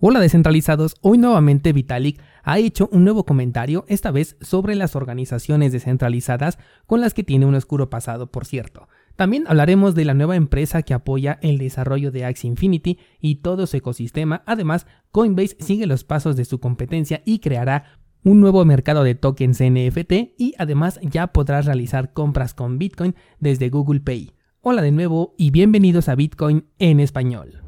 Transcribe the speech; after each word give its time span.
Hola 0.00 0.20
descentralizados, 0.20 0.94
hoy 1.00 1.18
nuevamente 1.18 1.72
Vitalik 1.72 2.22
ha 2.44 2.60
hecho 2.60 2.88
un 2.92 3.02
nuevo 3.02 3.24
comentario, 3.24 3.84
esta 3.88 4.12
vez 4.12 4.36
sobre 4.40 4.76
las 4.76 4.94
organizaciones 4.94 5.72
descentralizadas 5.72 6.56
con 6.86 7.00
las 7.00 7.14
que 7.14 7.24
tiene 7.24 7.46
un 7.46 7.56
oscuro 7.56 7.90
pasado, 7.90 8.30
por 8.30 8.46
cierto. 8.46 8.86
También 9.16 9.42
hablaremos 9.48 9.96
de 9.96 10.04
la 10.04 10.14
nueva 10.14 10.36
empresa 10.36 10.82
que 10.82 10.94
apoya 10.94 11.40
el 11.42 11.58
desarrollo 11.58 12.12
de 12.12 12.24
Axie 12.24 12.46
Infinity 12.46 13.00
y 13.20 13.36
todo 13.36 13.66
su 13.66 13.76
ecosistema. 13.76 14.44
Además, 14.46 14.86
Coinbase 15.10 15.56
sigue 15.58 15.88
los 15.88 16.04
pasos 16.04 16.36
de 16.36 16.44
su 16.44 16.60
competencia 16.60 17.22
y 17.24 17.40
creará 17.40 17.98
un 18.22 18.40
nuevo 18.40 18.64
mercado 18.64 19.02
de 19.02 19.16
tokens 19.16 19.60
NFT 19.60 20.12
y 20.38 20.54
además 20.58 21.00
ya 21.02 21.32
podrás 21.32 21.66
realizar 21.66 22.12
compras 22.12 22.54
con 22.54 22.78
Bitcoin 22.78 23.16
desde 23.40 23.68
Google 23.68 23.98
Pay. 23.98 24.30
Hola 24.60 24.80
de 24.80 24.92
nuevo 24.92 25.34
y 25.36 25.50
bienvenidos 25.50 26.08
a 26.08 26.14
Bitcoin 26.14 26.66
en 26.78 27.00
español. 27.00 27.67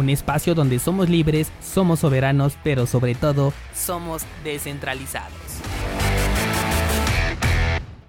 un 0.00 0.08
espacio 0.08 0.54
donde 0.54 0.78
somos 0.78 1.08
libres, 1.08 1.52
somos 1.62 2.00
soberanos, 2.00 2.58
pero 2.64 2.86
sobre 2.86 3.14
todo 3.14 3.52
somos 3.74 4.22
descentralizados. 4.42 5.30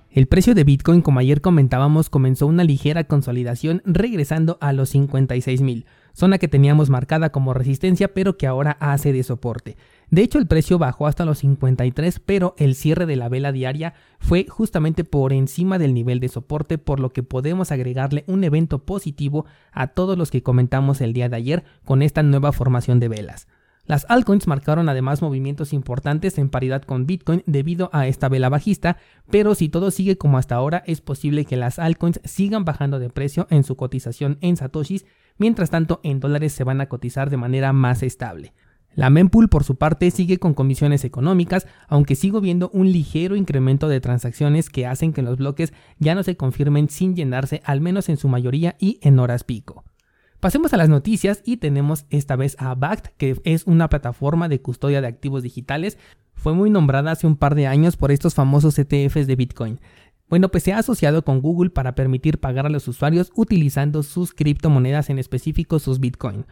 El 0.10 0.28
precio 0.28 0.56
de 0.56 0.66
Bitcoin, 0.66 1.02
como 1.02 1.20
ayer 1.20 1.40
comentábamos, 1.40 2.10
comenzó 2.10 2.48
una 2.48 2.66
ligera 2.66 3.06
consolidación 3.06 3.82
regresando 3.86 4.58
a 4.60 4.74
los 4.74 4.90
56 4.90 5.62
mil, 5.62 5.86
zona 6.14 6.38
que 6.38 6.50
teníamos 6.50 6.90
marcada 6.90 7.32
como 7.32 7.54
resistencia 7.54 8.14
pero 8.14 8.38
que 8.38 8.48
ahora 8.48 8.76
hace 8.82 9.14
de 9.14 9.24
soporte. 9.24 9.78
De 10.12 10.22
hecho, 10.24 10.40
el 10.40 10.48
precio 10.48 10.78
bajó 10.78 11.08
hasta 11.08 11.24
los 11.24 11.38
53, 11.40 12.20
pero 12.20 12.54
el 12.58 12.76
cierre 12.76 13.06
de 13.06 13.16
la 13.16 13.30
vela 13.30 13.54
diaria 13.54 13.94
fue 14.20 14.46
justamente 14.50 15.06
por 15.06 15.32
encima 15.32 15.80
del 15.80 15.94
nivel 15.94 16.20
de 16.20 16.28
soporte, 16.28 16.78
por 16.78 17.00
lo 17.00 17.12
que 17.12 17.24
podemos 17.24 17.72
agregarle 17.72 18.26
un 18.28 18.44
evento 18.44 18.80
positivo 18.80 19.46
a 19.72 19.88
todos 19.88 20.18
los 20.18 20.30
que 20.30 20.44
comentamos 20.44 21.00
el 21.00 21.14
día 21.14 21.30
de 21.30 21.38
ayer 21.38 21.64
con 21.86 22.02
esta 22.02 22.24
nueva 22.24 22.52
formación 22.52 23.00
de 23.00 23.08
velas. 23.08 23.48
Las 23.86 24.06
altcoins 24.10 24.48
marcaron 24.48 24.90
además 24.90 25.22
movimientos 25.22 25.72
importantes 25.72 26.38
en 26.38 26.50
paridad 26.50 26.84
con 26.84 27.06
Bitcoin 27.06 27.42
debido 27.46 27.90
a 27.94 28.06
esta 28.08 28.28
vela 28.28 28.50
bajista, 28.50 28.98
pero 29.30 29.56
si 29.56 29.70
todo 29.70 29.92
sigue 29.92 30.18
como 30.18 30.38
hasta 30.38 30.56
ahora 30.56 30.84
es 30.88 31.00
posible 31.00 31.46
que 31.46 31.56
las 31.56 31.80
altcoins 31.80 32.20
sigan 32.26 32.66
bajando 32.66 33.00
de 33.00 33.10
precio 33.10 33.48
en 33.50 33.64
su 33.64 33.78
cotización 33.78 34.38
en 34.42 34.58
satoshis, 34.58 35.06
mientras 35.38 35.70
tanto 35.70 36.02
en 36.04 36.20
dólares 36.20 36.52
se 36.52 36.66
van 36.66 36.82
a 36.82 36.90
cotizar 36.90 37.30
de 37.30 37.38
manera 37.38 37.72
más 37.72 38.04
estable. 38.04 38.54
La 38.94 39.10
mempool 39.10 39.48
por 39.48 39.64
su 39.64 39.76
parte 39.76 40.12
sigue 40.12 40.38
con 40.38 40.54
comisiones 40.54 41.06
económicas, 41.06 41.66
aunque 41.88 42.16
sigo 42.16 42.42
viendo 42.42 42.70
un 42.74 42.92
ligero 42.92 43.36
incremento 43.36 43.88
de 43.88 44.02
transacciones 44.02 44.70
que 44.70 44.86
hacen 44.86 45.14
que 45.14 45.22
los 45.22 45.38
bloques 45.38 45.74
ya 45.98 46.14
no 46.14 46.24
se 46.24 46.36
confirmen 46.36 46.90
sin 46.90 47.16
llenarse 47.16 47.62
al 47.64 47.80
menos 47.80 48.10
en 48.10 48.18
su 48.18 48.28
mayoría 48.28 48.76
y 48.80 49.00
en 49.02 49.20
horas 49.20 49.46
pico. 49.46 49.86
Pasemos 50.42 50.74
a 50.74 50.78
las 50.78 50.90
noticias 50.90 51.42
y 51.46 51.58
tenemos 51.58 52.06
esta 52.10 52.36
vez 52.36 52.58
a 52.60 52.74
Bact, 52.76 53.16
que 53.18 53.40
es 53.44 53.66
una 53.66 53.90
plataforma 53.90 54.50
de 54.50 54.60
custodia 54.60 55.00
de 55.00 55.08
activos 55.08 55.44
digitales. 55.44 55.98
Fue 56.34 56.54
muy 56.54 56.70
nombrada 56.70 57.12
hace 57.12 57.28
un 57.28 57.38
par 57.38 57.56
de 57.56 57.68
años 57.68 57.96
por 57.96 58.12
estos 58.12 58.34
famosos 58.34 58.78
ETFs 58.78 59.28
de 59.28 59.36
Bitcoin. 59.36 59.80
Bueno, 60.28 60.50
pues 60.50 60.64
se 60.64 60.74
ha 60.74 60.80
asociado 60.80 61.24
con 61.24 61.42
Google 61.42 61.70
para 61.70 61.94
permitir 61.94 62.40
pagar 62.40 62.66
a 62.66 62.70
los 62.70 62.88
usuarios 62.88 63.32
utilizando 63.36 64.02
sus 64.02 64.34
criptomonedas, 64.34 65.10
en 65.10 65.20
específico 65.20 65.78
sus 65.78 66.00
Bitcoin. 66.00 66.46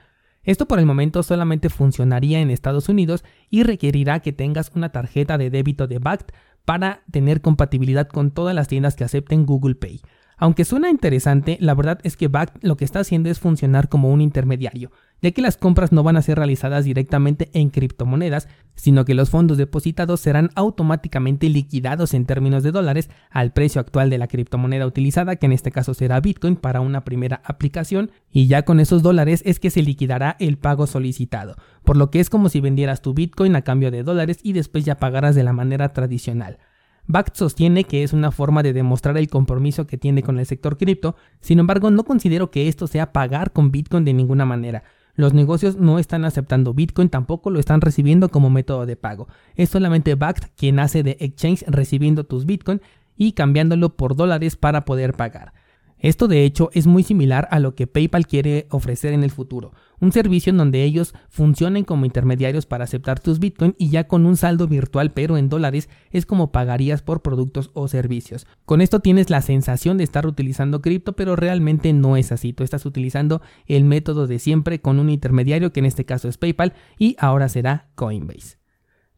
Esto 0.44 0.67
por 0.67 0.79
el 0.79 0.85
momento 0.85 1.22
solamente 1.23 1.69
funcionaría 1.69 2.39
en 2.39 2.50
Estados 2.50 2.89
Unidos 2.89 3.23
y 3.50 3.63
requerirá 3.63 4.22
que 4.22 4.33
tengas 4.33 4.72
una 4.75 4.91
tarjeta 4.91 5.38
de 5.38 5.50
débito 5.50 5.88
de 5.88 6.00
BACT 6.00 6.31
para 6.66 7.03
tener 7.11 7.41
compatibilidad 7.41 8.07
con 8.07 8.31
todas 8.31 8.55
las 8.55 8.67
tiendas 8.67 8.95
que 8.95 9.03
acepten 9.03 9.45
Google 9.45 9.75
Pay. 9.75 10.01
Aunque 10.41 10.63
suena 10.63 10.89
interesante, 10.89 11.57
la 11.59 11.75
verdad 11.75 12.00
es 12.03 12.16
que 12.16 12.29
BACT 12.29 12.63
lo 12.63 12.77
que 12.77 12.85
está 12.85 13.01
haciendo 13.01 13.29
es 13.29 13.39
funcionar 13.39 13.89
como 13.89 14.09
un 14.09 14.22
intermediario, 14.22 14.89
ya 15.22 15.31
que 15.31 15.41
las 15.41 15.57
compras 15.57 15.91
no 15.91 16.01
van 16.01 16.16
a 16.16 16.22
ser 16.22 16.38
realizadas 16.38 16.85
directamente 16.85 17.50
en 17.51 17.69
criptomonedas, 17.69 18.47
sino 18.73 19.03
que 19.03 19.16
los 19.16 19.29
fondos 19.29 19.57
depositados 19.57 20.22
serán 20.22 20.50
automáticamente 20.55 21.50
liquidados 21.50 22.13
en 22.13 22.25
términos 22.25 22.63
de 22.63 22.72
dólares 22.72 23.09
al 23.29 23.51
precio 23.51 23.81
actual 23.81 24.09
de 24.09 24.17
la 24.17 24.27
criptomoneda 24.27 24.88
utilizada, 24.88 25.35
que 25.35 25.45
en 25.45 25.51
este 25.51 25.72
caso 25.72 25.94
será 25.94 26.22
Bitcoin 26.22 26.56
para 26.56 26.79
una 26.79 27.03
primera 27.03 27.41
aplicación, 27.44 28.09
y 28.31 28.47
ya 28.47 28.63
con 28.63 28.79
esos 28.79 29.03
dólares 29.03 29.44
es 29.45 29.59
que 29.59 29.71
se 29.71 29.83
liquidará 29.83 30.38
el 30.39 30.57
pago 30.57 30.88
solicitado, 30.88 31.57
por 31.83 31.97
lo 31.97 32.11
que 32.11 32.21
es 32.21 32.29
como 32.29 32.47
si 32.47 32.61
vendieras 32.61 33.01
tu 33.01 33.13
Bitcoin 33.13 33.57
a 33.57 33.63
cambio 33.63 33.91
de 33.91 34.03
dólares 34.03 34.39
y 34.41 34.53
después 34.53 34.85
ya 34.85 35.00
pagaras 35.00 35.35
de 35.35 35.44
la 35.44 35.51
manera 35.51 35.89
tradicional. 35.89 36.59
Bact 37.12 37.38
sostiene 37.38 37.86
que 37.86 38.03
es 38.03 38.14
una 38.14 38.31
forma 38.31 38.62
de 38.62 38.72
demostrar 38.72 39.18
el 39.18 39.30
compromiso 39.30 39.88
que 39.88 39.97
tiene 39.97 40.22
con 40.22 40.38
el 40.38 40.46
sector 40.46 40.78
cripto, 40.78 41.16
sin 41.42 41.58
embargo 41.58 41.90
no 41.90 42.03
considero 42.03 42.52
que 42.52 42.68
esto 42.68 42.86
sea 42.86 43.12
pagar 43.12 43.52
con 43.52 43.72
Bitcoin 43.72 44.06
de 44.06 44.14
ninguna 44.14 44.46
manera. 44.46 44.84
Los 45.16 45.34
negocios 45.34 45.75
no 45.75 45.98
están 45.98 46.24
aceptando 46.24 46.75
Bitcoin, 46.75 47.09
tampoco 47.09 47.50
lo 47.50 47.59
están 47.59 47.81
recibiendo 47.81 48.30
como 48.30 48.52
método 48.52 48.86
de 48.86 48.96
pago. 48.96 49.28
Es 49.56 49.69
solamente 49.69 50.14
Bact 50.14 50.56
quien 50.56 50.78
hace 50.78 51.02
de 51.02 51.18
exchange 51.19 51.64
recibiendo 51.66 52.25
tus 52.25 52.46
Bitcoin 52.46 52.80
y 53.18 53.31
cambiándolo 53.31 53.96
por 53.96 54.16
dólares 54.16 54.56
para 54.56 54.86
poder 54.86 55.16
pagar. 55.16 55.53
Esto 56.00 56.30
de 56.30 56.46
hecho 56.46 56.70
es 56.74 56.88
muy 56.88 57.04
similar 57.04 57.48
a 57.52 57.60
lo 57.60 57.76
que 57.76 57.86
PayPal 57.86 58.26
quiere 58.26 58.68
ofrecer 58.70 59.14
en 59.14 59.24
el 59.24 59.32
futuro, 59.32 59.74
un 60.00 60.14
servicio 60.14 60.52
en 60.52 60.58
donde 60.58 60.84
ellos 60.84 61.14
funcionen 61.28 61.84
como 61.84 62.06
intermediarios 62.06 62.66
para 62.66 62.86
aceptar 62.86 63.20
tus 63.20 63.40
Bitcoin 63.40 63.76
y 63.78 63.90
ya 63.90 64.08
con 64.08 64.26
un 64.26 64.38
saldo 64.38 64.68
virtual 64.68 65.12
pero 65.12 65.38
en 65.38 65.50
dólares 65.50 65.90
es 66.12 66.26
como 66.26 66.54
pagarías 66.54 67.02
por 67.02 67.22
productos 67.22 67.70
o 67.74 67.90
servicios. 67.90 68.48
Con 68.66 68.80
esto 68.80 69.02
tienes 69.02 69.30
la 69.30 69.42
sensación 69.42 69.98
de 69.98 70.06
estar 70.06 70.26
utilizando 70.26 70.82
cripto 70.82 71.14
pero 71.14 71.36
realmente 71.36 71.92
no 71.92 72.16
es 72.16 72.31
así, 72.31 72.54
tú 72.54 72.64
estás 72.64 72.86
utilizando 72.86 73.42
el 73.68 73.84
método 73.84 74.26
de 74.26 74.40
siempre 74.40 74.80
con 74.80 75.00
un 75.00 75.10
intermediario 75.10 75.74
que 75.74 75.81
en 75.81 75.86
este 75.86 76.06
caso 76.06 76.30
es 76.30 76.38
PayPal 76.38 76.74
y 76.98 77.18
ahora 77.20 77.50
será 77.50 77.90
Coinbase. 77.96 78.59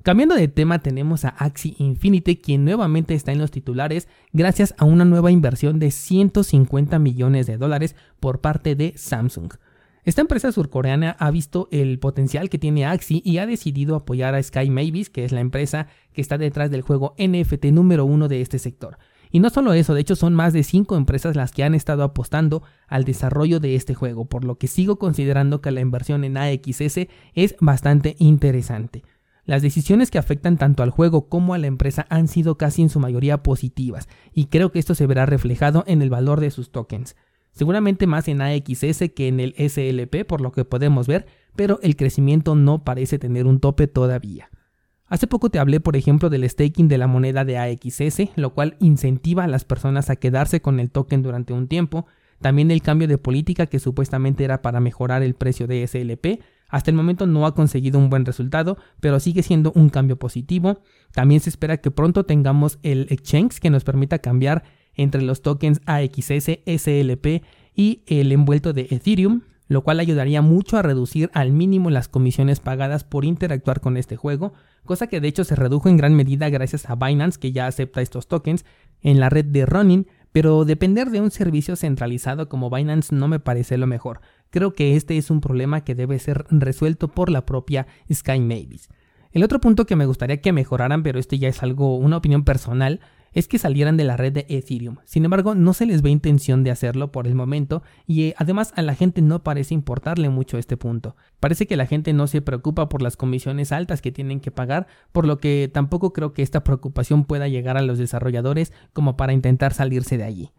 Cambiando 0.04 0.34
de 0.34 0.48
tema 0.48 0.80
tenemos 0.80 1.26
a 1.26 1.30
Axie 1.30 1.76
Infinity 1.78 2.38
quien 2.38 2.66
nuevamente 2.66 3.14
está 3.14 3.34
en 3.34 3.38
los 3.38 3.52
titulares 3.52 4.08
gracias 4.34 4.74
a 4.80 4.86
una 4.86 5.06
nueva 5.06 5.30
inversión 5.30 5.78
de 5.78 5.92
150 5.92 6.98
millones 6.98 7.46
de 7.46 7.58
dólares 7.58 7.96
por 8.20 8.42
parte 8.42 8.76
de 8.76 8.94
Samsung. 8.96 9.54
Esta 10.04 10.22
empresa 10.22 10.52
surcoreana 10.52 11.16
ha 11.20 11.30
visto 11.30 11.68
el 11.72 12.00
potencial 12.00 12.50
que 12.50 12.58
tiene 12.58 12.88
Axie 12.88 13.22
y 13.24 13.38
ha 13.38 13.46
decidido 13.46 13.96
apoyar 13.96 14.34
a 14.34 14.42
Sky 14.42 14.72
Mavis, 14.72 15.12
que 15.12 15.24
es 15.24 15.32
la 15.32 15.42
empresa 15.42 15.86
que 16.14 16.22
está 16.22 16.40
detrás 16.40 16.72
del 16.72 16.82
juego 16.82 17.14
NFT 17.20 17.66
número 17.66 18.04
uno 18.04 18.28
de 18.28 18.42
este 18.42 18.58
sector. 18.58 18.98
Y 19.30 19.40
no 19.40 19.52
solo 19.52 19.72
eso, 19.74 19.94
de 19.94 20.02
hecho 20.02 20.16
son 20.16 20.34
más 20.34 20.52
de 20.52 20.64
5 20.64 20.98
empresas 20.98 21.36
las 21.36 21.52
que 21.52 21.64
han 21.64 21.76
estado 21.76 22.02
apostando 22.02 22.64
al 22.88 23.04
desarrollo 23.04 23.60
de 23.60 23.76
este 23.76 23.94
juego, 23.94 24.26
por 24.26 24.46
lo 24.46 24.58
que 24.58 24.68
sigo 24.68 24.98
considerando 24.98 25.62
que 25.62 25.70
la 25.70 25.82
inversión 25.82 26.24
en 26.24 26.38
AXS 26.38 27.08
es 27.36 27.56
bastante 27.60 28.16
interesante. 28.18 29.04
Las 29.52 29.62
decisiones 29.62 30.12
que 30.12 30.18
afectan 30.18 30.56
tanto 30.56 30.82
al 30.82 30.92
juego 30.92 31.28
como 31.28 31.54
a 31.54 31.58
la 31.58 31.68
empresa 31.68 32.06
han 32.08 32.30
sido 32.30 32.58
casi 32.58 32.84
en 32.84 32.88
su 32.88 33.02
mayoría 33.02 33.44
positivas, 33.44 34.08
y 34.34 34.46
creo 34.46 34.72
que 34.72 34.80
esto 34.80 34.96
se 34.96 35.06
verá 35.08 35.26
reflejado 35.26 35.84
en 35.88 36.02
el 36.02 36.10
valor 36.10 36.40
de 36.40 36.52
sus 36.52 36.72
tokens. 36.72 37.18
Seguramente 37.52 38.08
más 38.08 38.30
en 38.30 38.42
AXS 38.42 39.12
que 39.14 39.28
en 39.28 39.42
el 39.42 39.54
SLP 39.58 40.26
por 40.26 40.40
lo 40.40 40.54
que 40.54 40.64
podemos 40.64 41.06
ver, 41.06 41.26
pero 41.54 41.82
el 41.84 41.98
crecimiento 41.98 42.56
no 42.56 42.86
parece 42.86 43.20
tener 43.20 43.46
un 43.46 43.60
tope 43.60 43.88
todavía. 43.88 44.50
Hace 45.08 45.28
poco 45.28 45.50
te 45.50 45.60
hablé, 45.60 45.82
por 45.82 45.98
ejemplo, 45.98 46.30
del 46.30 46.50
staking 46.50 46.88
de 46.88 46.98
la 46.98 47.08
moneda 47.08 47.44
de 47.44 47.58
AXS, 47.58 48.30
lo 48.38 48.54
cual 48.54 48.78
incentiva 48.80 49.44
a 49.44 49.48
las 49.48 49.66
personas 49.66 50.10
a 50.10 50.16
quedarse 50.16 50.62
con 50.62 50.80
el 50.80 50.92
token 50.92 51.24
durante 51.24 51.52
un 51.52 51.68
tiempo, 51.68 52.06
también 52.40 52.72
el 52.72 52.82
cambio 52.82 53.10
de 53.10 53.18
política 53.18 53.66
que 53.66 53.80
supuestamente 53.80 54.46
era 54.46 54.62
para 54.62 54.80
mejorar 54.80 55.24
el 55.24 55.36
precio 55.36 55.68
de 55.68 55.86
SLP, 55.86 56.42
hasta 56.72 56.90
el 56.90 56.98
momento 56.98 57.28
no 57.28 57.46
ha 57.46 57.54
conseguido 57.54 58.00
un 58.00 58.10
buen 58.10 58.26
resultado, 58.26 58.78
pero 59.02 59.20
sigue 59.20 59.44
siendo 59.44 59.72
un 59.76 59.90
cambio 59.90 60.18
positivo. 60.18 60.80
También 61.14 61.42
se 61.42 61.50
espera 61.50 61.78
que 61.78 61.92
pronto 61.92 62.26
tengamos 62.26 62.80
el 62.82 63.08
exchange 63.10 63.60
que 63.60 63.70
nos 63.70 63.84
permita 63.84 64.20
cambiar 64.20 64.64
entre 64.96 65.22
los 65.22 65.42
tokens 65.42 65.82
AXS, 65.86 66.60
SLP 66.66 67.44
y 67.76 68.04
el 68.08 68.32
envuelto 68.32 68.72
de 68.72 68.88
Ethereum, 68.90 69.42
lo 69.68 69.84
cual 69.84 70.00
ayudaría 70.00 70.42
mucho 70.42 70.78
a 70.78 70.82
reducir 70.82 71.30
al 71.34 71.52
mínimo 71.52 71.90
las 71.90 72.08
comisiones 72.08 72.60
pagadas 72.60 73.04
por 73.04 73.26
interactuar 73.26 73.82
con 73.82 73.98
este 73.98 74.16
juego, 74.16 74.54
cosa 74.86 75.08
que 75.08 75.22
de 75.22 75.28
hecho 75.28 75.44
se 75.44 75.56
redujo 75.56 75.90
en 75.90 75.98
gran 75.98 76.16
medida 76.16 76.50
gracias 76.50 76.90
a 76.90 76.96
Binance 76.96 77.40
que 77.40 77.52
ya 77.52 77.68
acepta 77.68 78.02
estos 78.02 78.28
tokens 78.28 78.66
en 79.02 79.20
la 79.20 79.30
red 79.30 79.46
de 79.46 79.66
Ronin, 79.66 80.08
pero 80.32 80.66
depender 80.66 81.10
de 81.10 81.22
un 81.22 81.32
servicio 81.32 81.76
centralizado 81.76 82.48
como 82.48 82.70
Binance 82.70 83.14
no 83.14 83.28
me 83.28 83.40
parece 83.40 83.78
lo 83.78 83.88
mejor. 83.88 84.22
Creo 84.52 84.74
que 84.74 84.96
este 84.96 85.18
es 85.18 85.32
un 85.32 85.42
problema 85.42 85.84
que 85.84 85.96
debe 85.96 86.20
ser 86.20 86.46
resuelto 86.52 87.08
por 87.08 87.32
la 87.32 87.46
propia 87.46 87.88
Sky 88.14 88.40
Mavis. 88.40 88.90
El 89.32 89.44
otro 89.44 89.60
punto 89.60 89.86
que 89.86 89.96
me 89.96 90.06
gustaría 90.06 90.42
que 90.42 90.54
mejoraran, 90.54 91.04
pero 91.04 91.18
este 91.18 91.40
ya 91.40 91.48
es 91.48 91.64
algo, 91.64 91.98
una 91.98 92.18
opinión 92.18 92.44
personal, 92.44 93.00
es 93.34 93.48
que 93.48 93.60
salieran 93.60 93.98
de 93.98 94.04
la 94.04 94.18
red 94.18 94.34
de 94.34 94.46
Ethereum. 94.50 94.98
Sin 95.06 95.24
embargo, 95.24 95.56
no 95.56 95.74
se 95.74 95.86
les 95.86 96.02
ve 96.02 96.10
intención 96.10 96.64
de 96.64 96.72
hacerlo 96.72 97.12
por 97.12 97.28
el 97.28 97.36
momento 97.36 97.82
y 98.06 98.24
eh, 98.24 98.36
además 98.38 98.74
a 98.76 98.82
la 98.82 98.96
gente 98.96 99.22
no 99.22 99.44
parece 99.44 99.74
importarle 99.74 100.30
mucho 100.30 100.58
este 100.58 100.78
punto. 100.78 101.16
Parece 101.40 101.66
que 101.66 101.78
la 101.78 101.86
gente 101.86 102.14
no 102.14 102.28
se 102.28 102.42
preocupa 102.42 102.90
por 102.90 103.02
las 103.02 103.16
comisiones 103.16 103.72
altas 103.72 104.02
que 104.02 104.12
tienen 104.12 104.42
que 104.42 104.52
pagar, 104.52 104.88
por 105.12 105.26
lo 105.26 105.38
que 105.38 105.70
tampoco 105.74 106.14
creo 106.14 106.34
que 106.34 106.42
esta 106.42 106.64
preocupación 106.64 107.24
pueda 107.24 107.48
llegar 107.48 107.78
a 107.78 107.82
los 107.82 107.98
desarrolladores 107.98 108.74
como 108.94 109.16
para 109.16 109.34
intentar 109.34 109.74
salirse 109.74 110.18
de 110.18 110.24
allí. 110.24 110.52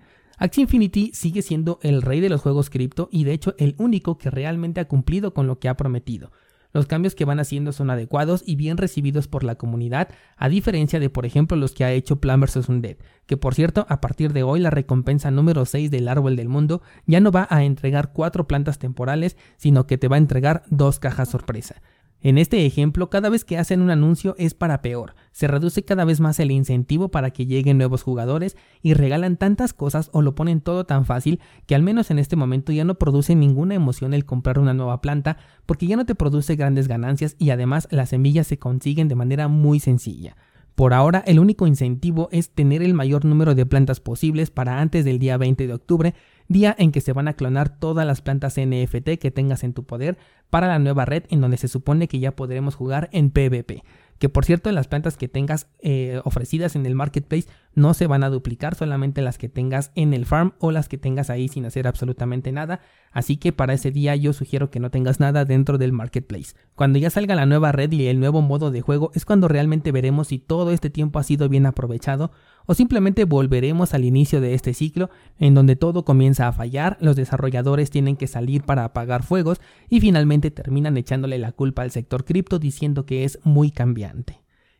Axie 0.42 0.62
Infinity 0.62 1.12
sigue 1.14 1.40
siendo 1.40 1.78
el 1.82 2.02
rey 2.02 2.18
de 2.18 2.28
los 2.28 2.40
juegos 2.40 2.68
cripto 2.68 3.08
y 3.12 3.22
de 3.22 3.32
hecho 3.32 3.54
el 3.58 3.76
único 3.78 4.18
que 4.18 4.28
realmente 4.28 4.80
ha 4.80 4.88
cumplido 4.88 5.34
con 5.34 5.46
lo 5.46 5.60
que 5.60 5.68
ha 5.68 5.76
prometido. 5.76 6.32
Los 6.72 6.86
cambios 6.86 7.14
que 7.14 7.24
van 7.24 7.38
haciendo 7.38 7.70
son 7.70 7.90
adecuados 7.90 8.42
y 8.44 8.56
bien 8.56 8.76
recibidos 8.76 9.28
por 9.28 9.44
la 9.44 9.54
comunidad, 9.54 10.08
a 10.36 10.48
diferencia 10.48 10.98
de 10.98 11.10
por 11.10 11.26
ejemplo 11.26 11.56
los 11.56 11.74
que 11.74 11.84
ha 11.84 11.92
hecho 11.92 12.16
Plan 12.16 12.40
vs. 12.40 12.68
Undead, 12.68 12.96
que 13.26 13.36
por 13.36 13.54
cierto 13.54 13.86
a 13.88 14.00
partir 14.00 14.32
de 14.32 14.42
hoy 14.42 14.58
la 14.58 14.70
recompensa 14.70 15.30
número 15.30 15.64
6 15.64 15.92
del 15.92 16.08
árbol 16.08 16.34
del 16.34 16.48
mundo 16.48 16.82
ya 17.06 17.20
no 17.20 17.30
va 17.30 17.46
a 17.48 17.62
entregar 17.62 18.12
cuatro 18.12 18.48
plantas 18.48 18.80
temporales, 18.80 19.36
sino 19.58 19.86
que 19.86 19.96
te 19.96 20.08
va 20.08 20.16
a 20.16 20.18
entregar 20.18 20.64
dos 20.70 20.98
cajas 20.98 21.28
sorpresa. 21.28 21.82
En 22.24 22.38
este 22.38 22.64
ejemplo, 22.64 23.10
cada 23.10 23.30
vez 23.30 23.44
que 23.44 23.58
hacen 23.58 23.82
un 23.82 23.90
anuncio 23.90 24.36
es 24.38 24.54
para 24.54 24.80
peor, 24.80 25.16
se 25.32 25.48
reduce 25.48 25.82
cada 25.82 26.04
vez 26.04 26.20
más 26.20 26.38
el 26.38 26.52
incentivo 26.52 27.08
para 27.08 27.32
que 27.32 27.46
lleguen 27.46 27.78
nuevos 27.78 28.04
jugadores 28.04 28.56
y 28.80 28.94
regalan 28.94 29.36
tantas 29.36 29.72
cosas 29.72 30.08
o 30.12 30.22
lo 30.22 30.36
ponen 30.36 30.60
todo 30.60 30.86
tan 30.86 31.04
fácil 31.04 31.40
que 31.66 31.74
al 31.74 31.82
menos 31.82 32.12
en 32.12 32.20
este 32.20 32.36
momento 32.36 32.70
ya 32.70 32.84
no 32.84 32.94
produce 32.94 33.34
ninguna 33.34 33.74
emoción 33.74 34.14
el 34.14 34.24
comprar 34.24 34.60
una 34.60 34.72
nueva 34.72 35.00
planta 35.00 35.36
porque 35.66 35.88
ya 35.88 35.96
no 35.96 36.06
te 36.06 36.14
produce 36.14 36.54
grandes 36.54 36.86
ganancias 36.86 37.34
y 37.40 37.50
además 37.50 37.88
las 37.90 38.10
semillas 38.10 38.46
se 38.46 38.58
consiguen 38.58 39.08
de 39.08 39.16
manera 39.16 39.48
muy 39.48 39.80
sencilla. 39.80 40.36
Por 40.76 40.94
ahora, 40.94 41.22
el 41.26 41.38
único 41.38 41.66
incentivo 41.66 42.28
es 42.32 42.50
tener 42.50 42.82
el 42.82 42.94
mayor 42.94 43.24
número 43.24 43.54
de 43.54 43.66
plantas 43.66 44.00
posibles 44.00 44.50
para 44.50 44.80
antes 44.80 45.04
del 45.04 45.18
día 45.18 45.36
20 45.36 45.66
de 45.66 45.74
octubre, 45.74 46.14
día 46.48 46.74
en 46.78 46.92
que 46.92 47.00
se 47.00 47.12
van 47.12 47.28
a 47.28 47.34
clonar 47.34 47.78
todas 47.78 48.06
las 48.06 48.20
plantas 48.20 48.56
NFT 48.58 49.18
que 49.20 49.30
tengas 49.30 49.64
en 49.64 49.72
tu 49.72 49.84
poder 49.84 50.18
para 50.50 50.68
la 50.68 50.78
nueva 50.78 51.04
red 51.04 51.24
en 51.30 51.40
donde 51.40 51.56
se 51.56 51.68
supone 51.68 52.08
que 52.08 52.18
ya 52.18 52.36
podremos 52.36 52.74
jugar 52.74 53.08
en 53.12 53.30
PvP 53.30 53.82
que 54.18 54.28
por 54.28 54.44
cierto 54.44 54.70
las 54.70 54.88
plantas 54.88 55.16
que 55.16 55.28
tengas 55.28 55.68
eh, 55.80 56.20
ofrecidas 56.24 56.76
en 56.76 56.86
el 56.86 56.94
marketplace 56.94 57.48
no 57.74 57.94
se 57.94 58.06
van 58.06 58.22
a 58.22 58.30
duplicar, 58.30 58.74
solamente 58.74 59.22
las 59.22 59.38
que 59.38 59.48
tengas 59.48 59.90
en 59.94 60.14
el 60.14 60.26
farm 60.26 60.52
o 60.58 60.70
las 60.70 60.88
que 60.88 60.98
tengas 60.98 61.30
ahí 61.30 61.48
sin 61.48 61.64
hacer 61.64 61.86
absolutamente 61.86 62.52
nada, 62.52 62.80
así 63.12 63.36
que 63.36 63.52
para 63.52 63.72
ese 63.72 63.90
día 63.90 64.14
yo 64.14 64.32
sugiero 64.32 64.70
que 64.70 64.80
no 64.80 64.90
tengas 64.90 65.20
nada 65.20 65.44
dentro 65.44 65.78
del 65.78 65.92
marketplace. 65.92 66.54
Cuando 66.74 66.98
ya 66.98 67.10
salga 67.10 67.34
la 67.34 67.46
nueva 67.46 67.72
red 67.72 67.90
y 67.92 68.06
el 68.06 68.20
nuevo 68.20 68.42
modo 68.42 68.70
de 68.70 68.82
juego 68.82 69.10
es 69.14 69.24
cuando 69.24 69.48
realmente 69.48 69.90
veremos 69.90 70.28
si 70.28 70.38
todo 70.38 70.70
este 70.70 70.90
tiempo 70.90 71.18
ha 71.18 71.22
sido 71.22 71.48
bien 71.48 71.66
aprovechado 71.66 72.30
o 72.66 72.74
simplemente 72.74 73.24
volveremos 73.24 73.94
al 73.94 74.04
inicio 74.04 74.40
de 74.40 74.54
este 74.54 74.74
ciclo 74.74 75.10
en 75.38 75.54
donde 75.54 75.74
todo 75.74 76.04
comienza 76.04 76.46
a 76.46 76.52
fallar, 76.52 76.96
los 77.00 77.16
desarrolladores 77.16 77.90
tienen 77.90 78.16
que 78.16 78.26
salir 78.26 78.62
para 78.62 78.84
apagar 78.84 79.22
fuegos 79.24 79.60
y 79.88 80.00
finalmente 80.00 80.50
terminan 80.50 80.96
echándole 80.96 81.38
la 81.38 81.52
culpa 81.52 81.82
al 81.82 81.90
sector 81.90 82.24
cripto 82.24 82.58
diciendo 82.58 83.04
que 83.04 83.24
es 83.24 83.40
muy 83.42 83.70
cambiante. 83.70 84.11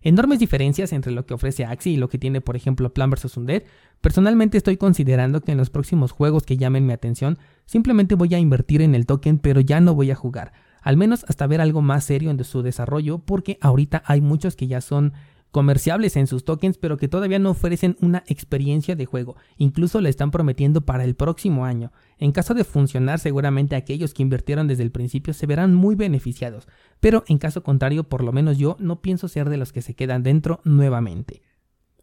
Enormes 0.04 0.40
diferencias 0.40 0.92
entre 0.92 1.12
lo 1.12 1.26
que 1.26 1.34
ofrece 1.34 1.64
Axie 1.64 1.92
y 1.92 1.96
lo 1.96 2.08
que 2.08 2.18
tiene 2.18 2.40
por 2.40 2.56
ejemplo 2.56 2.92
Plan 2.92 3.10
vs 3.10 3.36
Undead. 3.36 3.62
Personalmente 4.00 4.58
estoy 4.58 4.76
considerando 4.76 5.40
que 5.40 5.52
en 5.52 5.58
los 5.58 5.70
próximos 5.70 6.10
juegos 6.10 6.42
que 6.44 6.56
llamen 6.56 6.86
mi 6.86 6.92
atención 6.92 7.38
simplemente 7.66 8.16
voy 8.16 8.34
a 8.34 8.38
invertir 8.38 8.82
en 8.82 8.96
el 8.96 9.06
token 9.06 9.38
pero 9.38 9.60
ya 9.60 9.80
no 9.80 9.94
voy 9.94 10.10
a 10.10 10.16
jugar. 10.16 10.52
Al 10.82 10.96
menos 10.96 11.24
hasta 11.28 11.46
ver 11.46 11.60
algo 11.60 11.82
más 11.82 12.04
serio 12.04 12.30
en 12.30 12.42
su 12.42 12.62
desarrollo 12.62 13.18
porque 13.18 13.58
ahorita 13.60 14.02
hay 14.04 14.20
muchos 14.20 14.56
que 14.56 14.66
ya 14.66 14.80
son 14.80 15.12
comerciables 15.52 16.16
en 16.16 16.26
sus 16.26 16.44
tokens, 16.44 16.78
pero 16.78 16.96
que 16.96 17.06
todavía 17.06 17.38
no 17.38 17.50
ofrecen 17.50 17.96
una 18.00 18.24
experiencia 18.26 18.96
de 18.96 19.06
juego. 19.06 19.36
Incluso 19.58 20.00
la 20.00 20.08
están 20.08 20.32
prometiendo 20.32 20.80
para 20.80 21.04
el 21.04 21.14
próximo 21.14 21.64
año. 21.64 21.92
En 22.18 22.32
caso 22.32 22.54
de 22.54 22.64
funcionar, 22.64 23.20
seguramente 23.20 23.76
aquellos 23.76 24.14
que 24.14 24.22
invirtieron 24.22 24.66
desde 24.66 24.82
el 24.82 24.90
principio 24.90 25.34
se 25.34 25.46
verán 25.46 25.74
muy 25.74 25.94
beneficiados, 25.94 26.66
pero 26.98 27.22
en 27.28 27.38
caso 27.38 27.62
contrario, 27.62 28.04
por 28.04 28.24
lo 28.24 28.32
menos 28.32 28.58
yo 28.58 28.76
no 28.80 29.00
pienso 29.02 29.28
ser 29.28 29.48
de 29.48 29.58
los 29.58 29.72
que 29.72 29.82
se 29.82 29.94
quedan 29.94 30.22
dentro 30.22 30.60
nuevamente. 30.64 31.42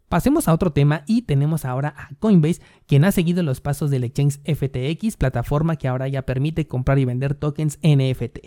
Pasemos 0.10 0.48
a 0.48 0.54
otro 0.54 0.72
tema 0.72 1.04
y 1.06 1.24
tenemos 1.24 1.66
ahora 1.66 1.94
a 1.96 2.10
Coinbase, 2.16 2.62
quien 2.88 3.06
ha 3.06 3.12
seguido 3.12 3.44
los 3.44 3.62
pasos 3.62 3.92
del 3.92 4.04
exchange 4.04 4.40
FTX, 4.44 5.18
plataforma 5.18 5.76
que 5.76 5.88
ahora 5.88 6.08
ya 6.08 6.24
permite 6.24 6.66
comprar 6.66 6.98
y 6.98 7.06
vender 7.06 7.36
tokens 7.36 7.78
NFT. 7.84 8.40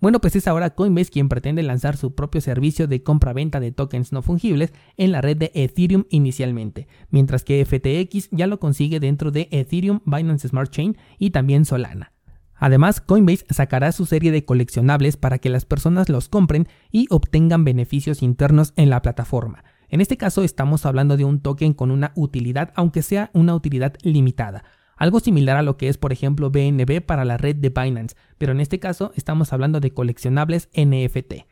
Bueno, 0.00 0.20
pues 0.20 0.36
es 0.36 0.46
ahora 0.46 0.70
Coinbase 0.70 1.10
quien 1.10 1.28
pretende 1.28 1.64
lanzar 1.64 1.96
su 1.96 2.14
propio 2.14 2.40
servicio 2.40 2.86
de 2.86 3.02
compra-venta 3.02 3.58
de 3.58 3.72
tokens 3.72 4.12
no 4.12 4.22
fungibles 4.22 4.72
en 4.96 5.10
la 5.10 5.20
red 5.20 5.36
de 5.36 5.50
Ethereum 5.54 6.04
inicialmente, 6.08 6.86
mientras 7.10 7.42
que 7.42 7.64
FTX 7.64 8.28
ya 8.30 8.46
lo 8.46 8.60
consigue 8.60 9.00
dentro 9.00 9.32
de 9.32 9.48
Ethereum, 9.50 10.00
Binance 10.04 10.46
Smart 10.46 10.70
Chain 10.70 10.96
y 11.18 11.30
también 11.30 11.64
Solana. 11.64 12.12
Además, 12.54 13.00
Coinbase 13.00 13.44
sacará 13.50 13.90
su 13.90 14.06
serie 14.06 14.30
de 14.30 14.44
coleccionables 14.44 15.16
para 15.16 15.38
que 15.38 15.48
las 15.48 15.64
personas 15.64 16.08
los 16.08 16.28
compren 16.28 16.68
y 16.92 17.06
obtengan 17.10 17.64
beneficios 17.64 18.22
internos 18.22 18.74
en 18.76 18.90
la 18.90 19.02
plataforma. 19.02 19.64
En 19.88 20.00
este 20.00 20.16
caso 20.16 20.44
estamos 20.44 20.86
hablando 20.86 21.16
de 21.16 21.24
un 21.24 21.40
token 21.40 21.72
con 21.72 21.90
una 21.90 22.12
utilidad, 22.14 22.72
aunque 22.76 23.02
sea 23.02 23.30
una 23.32 23.54
utilidad 23.54 23.94
limitada, 24.02 24.64
algo 24.98 25.20
similar 25.20 25.56
a 25.56 25.62
lo 25.62 25.76
que 25.76 25.88
es 25.88 25.96
por 25.96 26.12
ejemplo 26.12 26.50
BNB 26.50 27.00
para 27.00 27.24
la 27.24 27.38
red 27.38 27.56
de 27.56 27.70
Binance, 27.70 28.16
pero 28.36 28.52
en 28.52 28.60
este 28.60 28.78
caso 28.78 29.12
estamos 29.14 29.52
hablando 29.52 29.80
de 29.80 29.92
coleccionables 29.92 30.68
NFT. 30.74 31.46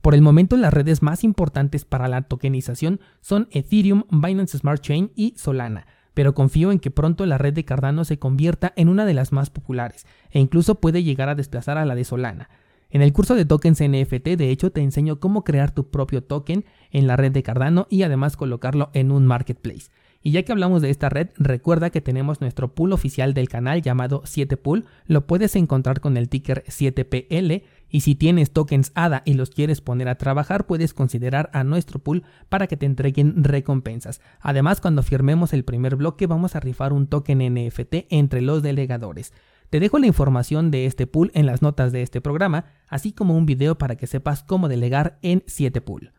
Por 0.00 0.14
el 0.14 0.22
momento 0.22 0.56
las 0.56 0.72
redes 0.72 1.02
más 1.02 1.24
importantes 1.24 1.84
para 1.84 2.08
la 2.08 2.22
tokenización 2.22 3.00
son 3.20 3.48
Ethereum, 3.50 4.04
Binance 4.10 4.58
Smart 4.58 4.80
Chain 4.80 5.10
y 5.14 5.34
Solana, 5.36 5.86
pero 6.14 6.34
confío 6.34 6.72
en 6.72 6.78
que 6.78 6.90
pronto 6.90 7.26
la 7.26 7.38
red 7.38 7.52
de 7.52 7.64
Cardano 7.64 8.04
se 8.04 8.18
convierta 8.18 8.72
en 8.76 8.88
una 8.88 9.04
de 9.04 9.14
las 9.14 9.32
más 9.32 9.50
populares 9.50 10.06
e 10.30 10.40
incluso 10.40 10.76
puede 10.76 11.02
llegar 11.02 11.28
a 11.28 11.34
desplazar 11.34 11.78
a 11.78 11.84
la 11.84 11.94
de 11.94 12.04
Solana. 12.04 12.48
En 12.90 13.02
el 13.02 13.12
curso 13.12 13.34
de 13.34 13.44
tokens 13.44 13.82
NFT, 13.82 14.36
de 14.36 14.50
hecho, 14.50 14.70
te 14.70 14.80
enseño 14.80 15.18
cómo 15.18 15.42
crear 15.42 15.72
tu 15.72 15.90
propio 15.90 16.22
token 16.22 16.64
en 16.92 17.08
la 17.08 17.16
red 17.16 17.32
de 17.32 17.42
Cardano 17.42 17.88
y 17.90 18.04
además 18.04 18.36
colocarlo 18.36 18.90
en 18.92 19.10
un 19.10 19.26
marketplace. 19.26 19.90
Y 20.26 20.30
ya 20.30 20.42
que 20.42 20.52
hablamos 20.52 20.80
de 20.80 20.88
esta 20.88 21.10
red, 21.10 21.28
recuerda 21.36 21.90
que 21.90 22.00
tenemos 22.00 22.40
nuestro 22.40 22.74
pool 22.74 22.94
oficial 22.94 23.34
del 23.34 23.50
canal 23.50 23.82
llamado 23.82 24.22
7pool, 24.22 24.86
lo 25.06 25.26
puedes 25.26 25.54
encontrar 25.54 26.00
con 26.00 26.16
el 26.16 26.30
ticker 26.30 26.64
7PL 26.66 27.62
y 27.90 28.00
si 28.00 28.14
tienes 28.14 28.50
tokens 28.50 28.90
ADA 28.94 29.20
y 29.26 29.34
los 29.34 29.50
quieres 29.50 29.82
poner 29.82 30.08
a 30.08 30.14
trabajar, 30.14 30.64
puedes 30.64 30.94
considerar 30.94 31.50
a 31.52 31.62
nuestro 31.62 31.98
pool 31.98 32.22
para 32.48 32.68
que 32.68 32.78
te 32.78 32.86
entreguen 32.86 33.44
recompensas. 33.44 34.22
Además, 34.40 34.80
cuando 34.80 35.02
firmemos 35.02 35.52
el 35.52 35.62
primer 35.62 35.94
bloque, 35.94 36.26
vamos 36.26 36.56
a 36.56 36.60
rifar 36.60 36.94
un 36.94 37.06
token 37.06 37.40
NFT 37.54 38.06
entre 38.08 38.40
los 38.40 38.62
delegadores. 38.62 39.34
Te 39.68 39.78
dejo 39.78 39.98
la 39.98 40.06
información 40.06 40.70
de 40.70 40.86
este 40.86 41.06
pool 41.06 41.32
en 41.34 41.44
las 41.44 41.60
notas 41.60 41.92
de 41.92 42.00
este 42.00 42.22
programa, 42.22 42.64
así 42.88 43.12
como 43.12 43.36
un 43.36 43.44
video 43.44 43.76
para 43.76 43.96
que 43.96 44.06
sepas 44.06 44.42
cómo 44.42 44.70
delegar 44.70 45.18
en 45.20 45.42
7pool. 45.42 46.12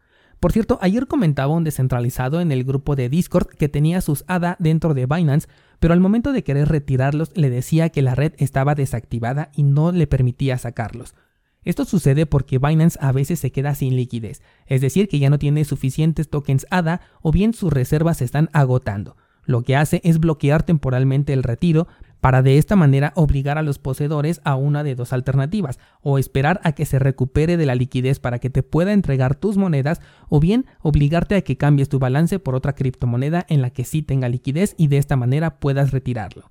Por 0.46 0.52
cierto, 0.52 0.78
ayer 0.80 1.08
comentaba 1.08 1.56
un 1.56 1.64
descentralizado 1.64 2.40
en 2.40 2.52
el 2.52 2.64
grupo 2.66 2.96
de 2.96 3.10
Discord 3.10 3.48
que 3.48 3.68
tenía 3.68 4.00
sus 4.00 4.24
ADA 4.28 4.58
dentro 4.60 4.94
de 4.94 5.08
Binance, 5.08 5.48
pero 5.80 5.92
al 5.92 6.00
momento 6.00 6.34
de 6.34 6.44
querer 6.44 6.68
retirarlos 6.68 7.32
le 7.34 7.50
decía 7.50 7.90
que 7.90 8.04
la 8.04 8.14
red 8.14 8.34
estaba 8.38 8.76
desactivada 8.76 9.50
y 9.56 9.64
no 9.64 9.92
le 9.92 10.06
permitía 10.06 10.60
sacarlos. 10.60 11.16
Esto 11.64 11.84
sucede 11.84 12.28
porque 12.28 12.60
Binance 12.60 13.00
a 13.02 13.12
veces 13.12 13.40
se 13.40 13.52
queda 13.52 13.74
sin 13.74 13.96
liquidez, 13.96 14.44
es 14.68 14.82
decir, 14.82 15.08
que 15.08 15.18
ya 15.18 15.32
no 15.32 15.40
tiene 15.40 15.66
suficientes 15.66 16.30
tokens 16.30 16.68
ADA 16.70 17.02
o 17.24 17.32
bien 17.32 17.56
sus 17.56 17.74
reservas 17.74 18.18
se 18.18 18.26
están 18.26 18.52
agotando. 18.54 19.18
Lo 19.46 19.64
que 19.64 19.76
hace 19.76 20.00
es 20.04 20.20
bloquear 20.20 20.62
temporalmente 20.62 21.34
el 21.34 21.42
retiro, 21.42 21.88
para 22.26 22.42
de 22.42 22.58
esta 22.58 22.76
manera 22.76 23.14
obligar 23.16 23.60
a 23.60 23.62
los 23.62 23.78
poseedores 23.78 24.42
a 24.44 24.56
una 24.56 24.84
de 24.84 24.96
dos 24.96 25.14
alternativas, 25.14 25.78
o 26.02 26.18
esperar 26.18 26.60
a 26.64 26.72
que 26.72 26.88
se 26.88 26.98
recupere 26.98 27.56
de 27.56 27.68
la 27.68 27.76
liquidez 27.76 28.18
para 28.18 28.40
que 28.40 28.50
te 28.50 28.64
pueda 28.64 28.94
entregar 28.94 29.36
tus 29.36 29.58
monedas, 29.58 30.02
o 30.28 30.40
bien 30.40 30.66
obligarte 30.82 31.36
a 31.36 31.42
que 31.42 31.56
cambies 31.56 31.88
tu 31.88 32.00
balance 32.00 32.40
por 32.40 32.56
otra 32.56 32.74
criptomoneda 32.74 33.46
en 33.48 33.62
la 33.62 33.70
que 33.70 33.84
sí 33.84 34.02
tenga 34.02 34.28
liquidez 34.28 34.74
y 34.76 34.88
de 34.88 34.98
esta 34.98 35.16
manera 35.16 35.60
puedas 35.60 35.92
retirarlo. 35.92 36.50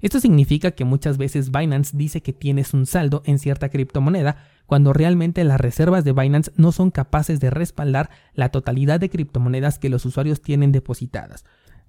Esto 0.00 0.20
significa 0.20 0.70
que 0.70 0.84
muchas 0.84 1.18
veces 1.18 1.50
Binance 1.50 1.96
dice 1.96 2.20
que 2.20 2.32
tienes 2.32 2.72
un 2.72 2.86
saldo 2.86 3.24
en 3.26 3.40
cierta 3.40 3.68
criptomoneda, 3.68 4.36
cuando 4.66 4.92
realmente 4.92 5.42
las 5.42 5.60
reservas 5.60 6.04
de 6.04 6.12
Binance 6.12 6.52
no 6.54 6.70
son 6.70 6.92
capaces 6.92 7.40
de 7.40 7.50
respaldar 7.50 8.10
la 8.32 8.50
totalidad 8.50 9.00
de 9.00 9.10
criptomonedas 9.10 9.80
que 9.80 9.88
los 9.88 10.04
usuarios 10.04 10.40
tienen 10.40 10.70
depositadas. 10.70 11.44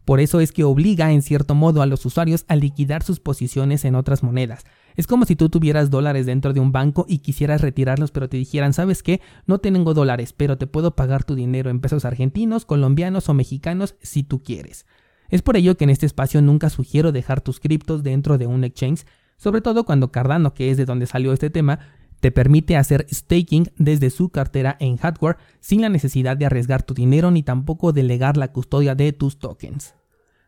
Por 0.08 0.22
eso 0.22 0.40
es 0.40 0.54
que 0.54 0.64
obliga 0.64 1.12
en 1.12 1.22
cierto 1.22 1.54
modo 1.54 1.82
a 1.82 1.86
los 1.86 2.06
usuarios 2.06 2.46
a 2.48 2.56
liquidar 2.56 3.04
sus 3.04 3.20
posiciones 3.20 3.84
en 3.84 3.94
otras 3.94 4.24
monedas. 4.24 4.64
Es 4.96 5.06
como 5.06 5.26
si 5.26 5.36
tú 5.36 5.50
tuvieras 5.50 5.90
dólares 5.90 6.26
dentro 6.26 6.54
de 6.54 6.62
un 6.62 6.72
banco 6.72 7.06
y 7.10 7.18
quisieras 7.18 7.60
retirarlos, 7.60 8.12
pero 8.12 8.30
te 8.30 8.38
dijeran, 8.38 8.72
¿sabes 8.72 9.04
qué? 9.04 9.20
No 9.48 9.58
tengo 9.58 9.94
dólares, 9.94 10.32
pero 10.32 10.58
te 10.58 10.66
puedo 10.66 10.96
pagar 10.96 11.26
tu 11.26 11.36
dinero 11.36 11.70
en 11.70 11.82
pesos 11.82 12.06
argentinos, 12.06 12.64
colombianos 12.64 13.28
o 13.28 13.34
mexicanos 13.34 13.96
si 14.02 14.24
tú 14.24 14.42
quieres. 14.42 14.86
Es 15.28 15.42
por 15.42 15.58
ello 15.58 15.76
que 15.76 15.84
en 15.84 15.90
este 15.90 16.06
espacio 16.06 16.42
nunca 16.42 16.70
sugiero 16.70 17.12
dejar 17.12 17.42
tus 17.42 17.60
criptos 17.60 18.02
dentro 18.02 18.38
de 18.38 18.48
un 18.48 18.64
exchange, 18.64 19.06
sobre 19.36 19.60
todo 19.60 19.84
cuando 19.84 20.14
Cardano, 20.14 20.54
que 20.54 20.72
es 20.72 20.78
de 20.78 20.86
donde 20.86 21.06
salió 21.06 21.34
este 21.34 21.50
tema, 21.50 21.80
te 22.22 22.32
permite 22.32 22.78
hacer 22.78 23.08
staking 23.12 23.74
desde 23.76 24.10
su 24.10 24.30
cartera 24.30 24.78
en 24.80 24.96
hardware 24.96 25.36
sin 25.60 25.82
la 25.82 25.90
necesidad 25.90 26.38
de 26.38 26.46
arriesgar 26.46 26.82
tu 26.84 26.94
dinero 26.94 27.30
ni 27.30 27.44
tampoco 27.44 27.92
delegar 27.92 28.38
la 28.38 28.54
custodia 28.54 28.96
de 28.96 29.12
tus 29.12 29.38
tokens. 29.38 29.97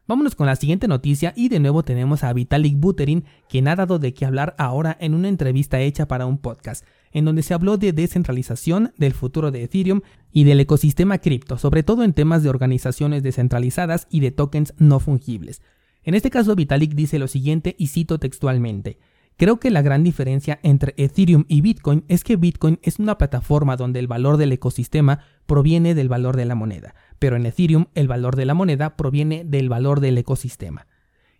Vámonos 0.09 0.33
con 0.33 0.47
la 0.47 0.55
siguiente 0.55 0.87
noticia 0.87 1.33
y 1.35 1.49
de 1.49 1.59
nuevo 1.59 1.83
tenemos 1.83 2.23
a 2.23 2.33
Vitalik 2.33 2.79
Buterin, 2.79 3.25
quien 3.47 3.67
ha 3.67 3.75
dado 3.75 3.99
de 3.99 4.11
qué 4.11 4.25
hablar 4.25 4.55
ahora 4.57 4.97
en 4.99 5.13
una 5.13 5.27
entrevista 5.27 5.79
hecha 5.81 6.07
para 6.07 6.25
un 6.25 6.39
podcast, 6.39 6.83
en 7.11 7.25
donde 7.25 7.43
se 7.43 7.53
habló 7.53 7.77
de 7.77 7.93
descentralización, 7.93 8.91
del 8.97 9.13
futuro 9.13 9.51
de 9.51 9.61
Ethereum 9.61 10.01
y 10.31 10.45
del 10.45 10.61
ecosistema 10.61 11.19
cripto, 11.19 11.59
sobre 11.59 11.83
todo 11.83 12.03
en 12.03 12.13
temas 12.13 12.41
de 12.41 12.49
organizaciones 12.49 13.21
descentralizadas 13.21 14.07
y 14.09 14.21
de 14.21 14.31
tokens 14.31 14.73
no 14.79 14.99
fungibles. 14.99 15.61
En 16.01 16.15
este 16.15 16.31
caso, 16.31 16.55
Vitalik 16.55 16.95
dice 16.95 17.19
lo 17.19 17.27
siguiente 17.27 17.75
y 17.77 17.85
cito 17.85 18.17
textualmente. 18.17 18.97
Creo 19.37 19.59
que 19.59 19.69
la 19.69 19.83
gran 19.83 20.03
diferencia 20.03 20.59
entre 20.63 20.95
Ethereum 20.97 21.45
y 21.47 21.61
Bitcoin 21.61 22.03
es 22.07 22.23
que 22.23 22.35
Bitcoin 22.35 22.79
es 22.81 22.97
una 22.97 23.19
plataforma 23.19 23.77
donde 23.77 23.99
el 23.99 24.07
valor 24.07 24.37
del 24.37 24.51
ecosistema 24.51 25.19
proviene 25.45 25.95
del 25.95 26.09
valor 26.09 26.35
de 26.35 26.45
la 26.45 26.55
moneda, 26.55 26.95
pero 27.19 27.35
en 27.35 27.45
Ethereum 27.45 27.85
el 27.93 28.07
valor 28.07 28.35
de 28.35 28.45
la 28.45 28.53
moneda 28.53 28.95
proviene 28.95 29.43
del 29.45 29.69
valor 29.69 29.99
del 29.99 30.17
ecosistema. 30.17 30.87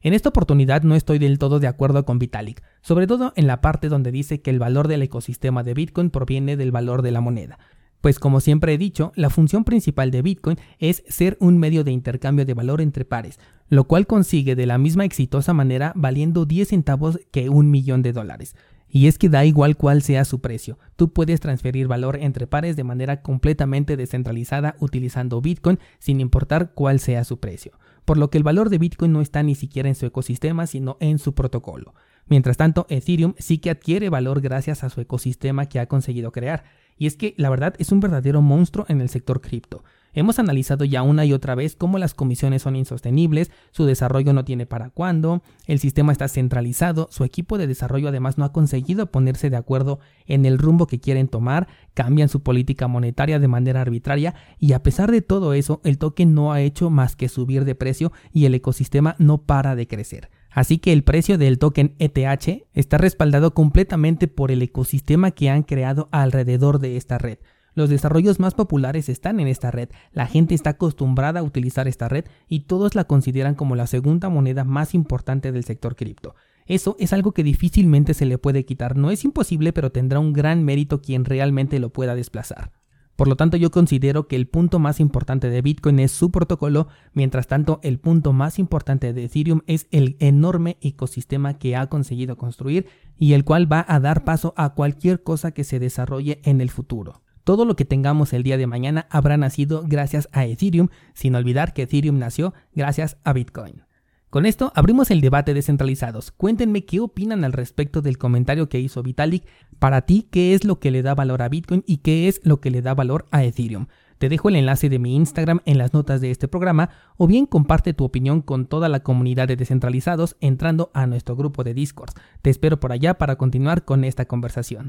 En 0.02 0.14
esta 0.14 0.30
oportunidad 0.30 0.84
no 0.84 0.96
estoy 0.96 1.20
del 1.20 1.40
todo 1.40 1.60
de 1.60 1.68
acuerdo 1.68 2.06
con 2.06 2.20
Vitalik, 2.20 2.64
sobre 2.82 3.08
todo 3.08 3.34
en 3.36 3.48
la 3.48 3.60
parte 3.60 3.90
donde 3.90 4.12
dice 4.12 4.42
que 4.42 4.50
el 4.50 4.60
valor 4.60 4.88
del 4.88 5.02
ecosistema 5.02 5.64
de 5.64 5.74
Bitcoin 5.74 6.10
proviene 6.10 6.56
del 6.56 6.72
valor 6.72 7.02
de 7.02 7.12
la 7.12 7.22
moneda. 7.22 7.60
Pues 8.02 8.18
como 8.18 8.40
siempre 8.40 8.74
he 8.74 8.78
dicho, 8.78 9.12
la 9.16 9.30
función 9.30 9.66
principal 9.66 10.10
de 10.10 10.22
Bitcoin 10.22 10.58
es 10.78 11.04
ser 11.10 11.36
un 11.42 11.58
medio 11.58 11.84
de 11.84 11.92
intercambio 11.92 12.46
de 12.46 12.54
valor 12.54 12.80
entre 12.80 13.04
pares, 13.04 13.40
lo 13.68 13.86
cual 13.86 14.08
consigue 14.08 14.56
de 14.56 14.66
la 14.66 14.78
misma 14.78 15.04
exitosa 15.04 15.54
manera 15.54 15.92
valiendo 15.96 16.46
10 16.46 16.70
centavos 16.70 17.20
que 17.32 17.50
un 17.50 17.70
millón 17.70 18.02
de 18.02 18.14
dólares. 18.14 18.56
Y 18.91 19.08
es 19.08 19.17
que 19.17 19.29
da 19.29 19.46
igual 19.46 19.77
cuál 19.77 20.01
sea 20.01 20.25
su 20.25 20.41
precio, 20.41 20.79
tú 20.96 21.13
puedes 21.13 21.39
transferir 21.39 21.88
valor 21.88 22.17
entre 22.19 22.48
pares 22.48 22.75
de 22.75 22.84
manera 22.84 23.22
completamente 23.22 23.98
descentralizada 23.98 24.75
utilizando 24.79 25.41
Bitcoin 25.41 25.79
sin 26.00 26.19
importar 26.19 26.74
cuál 26.74 27.00
sea 27.00 27.24
su 27.24 27.39
precio, 27.39 27.77
por 28.05 28.17
lo 28.17 28.29
que 28.29 28.39
el 28.39 28.43
valor 28.43 28.69
de 28.69 28.79
Bitcoin 28.79 29.13
no 29.13 29.22
está 29.22 29.43
ni 29.43 29.53
siquiera 29.53 29.89
en 29.89 29.96
su 29.96 30.08
ecosistema 30.08 30.65
sino 30.65 30.98
en 31.00 31.19
su 31.19 31.36
protocolo. 31.36 31.93
Mientras 32.25 32.58
tanto, 32.58 32.86
Ethereum 32.89 33.34
sí 33.38 33.58
que 33.58 33.69
adquiere 33.69 34.10
valor 34.10 34.41
gracias 34.41 34.84
a 34.84 34.89
su 34.89 35.01
ecosistema 35.01 35.67
que 35.67 35.79
ha 35.79 35.88
conseguido 35.88 36.31
crear, 36.31 36.63
y 36.98 37.08
es 37.08 37.15
que 37.15 37.34
la 37.38 37.50
verdad 37.50 37.75
es 37.79 37.91
un 37.91 38.00
verdadero 38.00 38.41
monstruo 38.41 38.86
en 38.89 39.01
el 39.01 39.10
sector 39.10 39.41
cripto. 39.41 39.84
Hemos 40.13 40.39
analizado 40.39 40.86
ya 40.86 41.04
una 41.04 41.25
y 41.25 41.34
otra 41.34 41.56
vez 41.56 41.75
cómo 41.75 42.00
las 42.00 42.13
comisiones 42.13 42.63
son 42.63 42.75
insostenibles, 42.75 43.51
su 43.72 43.86
desarrollo 43.86 44.34
no 44.34 44.44
tiene 44.44 44.66
para 44.66 44.89
cuándo, 44.89 45.44
el 45.68 45.80
sistema 45.80 46.12
está 46.12 46.28
centralizado, 46.28 47.08
su 47.12 47.24
equipo 47.24 47.58
de 47.58 47.68
desarrollo 47.68 48.10
además 48.10 48.38
no 48.38 48.46
ha 48.46 48.51
conseguido 48.51 49.12
ponerse 49.12 49.50
de 49.50 49.58
acuerdo 49.58 50.00
en 50.25 50.46
el 50.46 50.58
rumbo 50.58 50.88
que 50.88 51.00
quieren 51.00 51.28
tomar, 51.28 51.68
cambian 51.94 52.30
su 52.30 52.42
política 52.42 52.88
monetaria 52.88 53.39
de 53.39 53.48
manera 53.48 53.82
arbitraria 53.82 54.36
y 54.58 54.74
a 54.74 54.84
pesar 54.84 55.12
de 55.12 55.22
todo 55.22 55.54
eso 55.54 55.82
el 55.84 55.98
token 55.98 56.34
no 56.34 56.51
ha 56.54 56.62
hecho 56.62 56.89
más 56.89 57.16
que 57.16 57.30
subir 57.30 57.66
de 57.66 57.75
precio 57.75 58.12
y 58.34 58.46
el 58.46 58.56
ecosistema 58.56 59.16
no 59.20 59.44
para 59.44 59.75
de 59.75 59.88
crecer. 59.88 60.30
Así 60.50 60.80
que 60.80 60.94
el 60.94 61.04
precio 61.04 61.38
del 61.38 61.60
token 61.60 61.96
ETH 62.00 62.66
está 62.74 62.98
respaldado 62.98 63.54
completamente 63.54 64.28
por 64.28 64.51
el 64.51 64.62
ecosistema 64.62 65.32
que 65.32 65.50
han 65.50 65.63
creado 65.63 66.10
alrededor 66.12 66.80
de 66.80 66.98
esta 66.98 67.18
red. 67.18 67.38
Los 67.80 67.90
desarrollos 67.90 68.42
más 68.42 68.56
populares 68.56 69.08
están 69.08 69.40
en 69.40 69.48
esta 69.48 69.72
red, 69.72 69.88
la 70.12 70.28
gente 70.28 70.54
está 70.54 70.72
acostumbrada 70.72 71.40
a 71.40 71.44
utilizar 71.44 71.88
esta 71.88 72.10
red 72.10 72.26
y 72.50 72.66
todos 72.66 72.94
la 72.94 73.06
consideran 73.06 73.56
como 73.56 73.78
la 73.78 73.88
segunda 73.88 74.28
moneda 74.28 74.66
más 74.66 74.94
importante 74.94 75.54
del 75.54 75.64
sector 75.64 75.96
cripto. 75.96 76.36
Eso 76.66 76.98
es 77.00 77.14
algo 77.14 77.32
que 77.32 77.42
difícilmente 77.42 78.14
se 78.14 78.26
le 78.26 78.38
puede 78.38 78.66
quitar, 78.66 78.98
no 78.98 79.12
es 79.12 79.24
imposible 79.24 79.72
pero 79.72 79.94
tendrá 79.94 80.20
un 80.20 80.34
gran 80.34 80.66
mérito 80.66 81.02
quien 81.02 81.24
realmente 81.24 81.80
lo 81.80 81.94
pueda 81.94 82.16
desplazar. 82.16 82.74
Por 83.16 83.30
lo 83.30 83.38
tanto, 83.38 83.56
yo 83.56 83.72
considero 83.72 84.28
que 84.28 84.36
el 84.36 84.50
punto 84.50 84.80
más 84.80 85.00
importante 85.00 85.50
de 85.50 85.62
Bitcoin 85.62 86.00
es 86.00 86.12
su 86.12 86.32
protocolo, 86.32 86.90
mientras 87.14 87.48
tanto 87.48 87.80
el 87.82 87.98
punto 87.98 88.34
más 88.34 88.60
importante 88.60 89.14
de 89.14 89.24
Ethereum 89.24 89.62
es 89.68 89.88
el 89.92 90.18
enorme 90.20 90.76
ecosistema 90.82 91.54
que 91.54 91.78
ha 91.78 91.88
conseguido 91.88 92.36
construir 92.36 92.88
y 93.18 93.32
el 93.32 93.46
cual 93.46 93.72
va 93.72 93.86
a 93.88 94.02
dar 94.02 94.26
paso 94.26 94.54
a 94.58 94.74
cualquier 94.74 95.24
cosa 95.24 95.52
que 95.52 95.64
se 95.64 95.80
desarrolle 95.80 96.42
en 96.44 96.60
el 96.60 96.70
futuro. 96.70 97.22
Todo 97.50 97.65
lo 97.65 97.75
que 97.75 97.84
tengamos 97.84 98.32
el 98.34 98.44
día 98.44 98.58
de 98.58 98.68
mañana 98.68 99.08
habrá 99.10 99.36
nacido 99.36 99.84
gracias 99.84 100.29
a 100.34 100.46
Ethereum, 100.46 100.89
sin 101.15 101.34
olvidar 101.34 101.74
que 101.74 101.82
Ethereum 101.82 102.20
nació 102.20 102.53
gracias 102.75 103.18
a 103.24 103.34
Bitcoin. 103.34 103.82
Con 104.29 104.46
esto 104.46 104.72
abrimos 104.75 105.10
el 105.10 105.20
debate 105.20 105.56
descentralizados. 105.56 106.32
Cuéntenme 106.32 106.86
qué 106.86 107.00
opinan 107.00 107.44
al 107.44 107.53
respecto 107.53 108.03
del 108.03 108.20
comentario 108.20 108.70
que 108.70 108.79
hizo 108.79 109.01
Vitalik. 109.01 109.48
Para 109.79 110.03
ti, 110.03 110.27
¿qué 110.29 110.53
es 110.53 110.63
lo 110.63 110.79
que 110.79 110.91
le 110.91 111.01
da 111.01 111.15
valor 111.15 111.41
a 111.41 111.50
Bitcoin 111.50 111.84
y 111.88 111.98
qué 111.98 112.27
es 112.27 112.39
lo 112.44 112.62
que 112.62 112.70
le 112.70 112.84
da 112.84 112.94
valor 112.94 113.25
a 113.32 113.44
Ethereum? 113.44 113.88
Te 114.20 114.29
dejo 114.29 114.50
el 114.50 114.58
enlace 114.58 114.88
de 114.88 115.00
mi 115.00 115.15
Instagram 115.15 115.62
en 115.65 115.79
las 115.79 115.94
notas 115.94 116.22
de 116.22 116.29
este 116.29 116.48
programa 116.48 116.91
o 117.18 117.25
bien 117.25 117.48
comparte 117.48 117.96
tu 117.96 118.03
opinión 118.03 118.41
con 118.41 118.68
toda 118.68 118.89
la 118.89 119.00
comunidad 119.00 119.48
de 119.48 119.56
descentralizados 119.56 120.36
entrando 120.39 120.91
a 120.94 121.08
nuestro 121.08 121.36
grupo 121.36 121.63
de 121.63 121.74
Discord. 121.74 122.12
Te 122.44 122.51
espero 122.51 122.79
por 122.79 122.91
allá 122.91 123.18
para 123.18 123.38
continuar 123.38 123.86
con 123.86 124.03
esta 124.03 124.25
conversación. 124.25 124.88